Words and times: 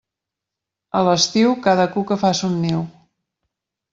A 0.99 1.01
l'estiu, 1.07 1.51
cada 1.69 1.85
cuca 1.97 2.19
fa 2.23 2.33
son 2.41 2.57
niu. 2.65 2.81